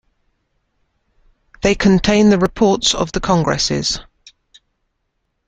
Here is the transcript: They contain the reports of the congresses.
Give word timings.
They 1.61 1.75
contain 1.75 2.31
the 2.31 2.39
reports 2.39 2.95
of 2.95 3.11
the 3.11 3.19
congresses. 3.19 3.99